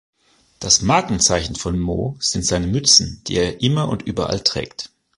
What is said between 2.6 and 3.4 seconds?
Mützen, die